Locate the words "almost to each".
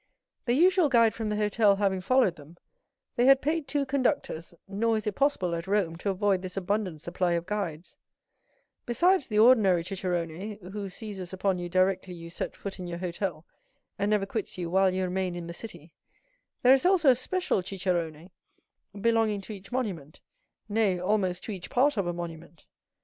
20.99-21.69